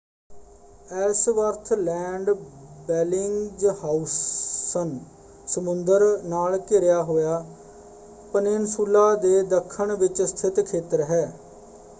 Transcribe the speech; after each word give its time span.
Ellsworth 0.91 1.73
Land 1.73 2.29
Bellingshausen 2.87 4.99
ਸਮੁੰਦਰ 5.47 6.19
ਨਾਲ 6.23 6.59
ਘਿਰਿਆ 6.71 7.03
ਹੋਇਆ 7.03 7.45
ਪਨਿੱਨਸੁਲਾ 8.33 9.15
ਦੇ 9.15 9.43
ਦੱਖਣ 9.43 9.95
ਵਿੱਚ 9.95 10.21
ਸਥਿਤ 10.21 10.65
ਖੇਤਰ 10.65 11.01
ਹੈ। 11.01 11.33